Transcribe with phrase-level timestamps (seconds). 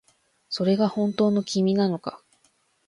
[0.49, 2.23] それが本当の君なのか